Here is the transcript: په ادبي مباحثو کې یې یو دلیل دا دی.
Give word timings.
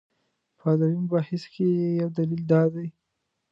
په 0.57 0.65
ادبي 0.73 0.97
مباحثو 1.03 1.47
کې 1.53 1.65
یې 1.79 1.87
یو 2.01 2.09
دلیل 2.17 2.43
دا 2.51 2.61
دی. 2.73 2.87